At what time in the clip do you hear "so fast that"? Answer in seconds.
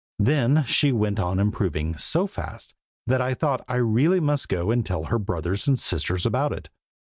1.95-3.21